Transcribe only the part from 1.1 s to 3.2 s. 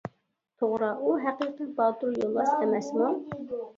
ھەقىقىي باتۇر يولۋاس ئەمەسمۇ؟!